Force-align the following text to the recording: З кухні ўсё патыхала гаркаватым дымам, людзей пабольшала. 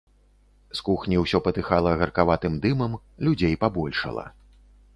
З 0.77 0.83
кухні 0.87 1.19
ўсё 1.23 1.41
патыхала 1.49 1.91
гаркаватым 2.01 2.57
дымам, 2.63 2.95
людзей 3.27 3.55
пабольшала. 3.65 4.25